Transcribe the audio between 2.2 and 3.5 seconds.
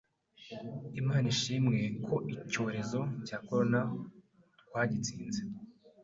icyorezo cya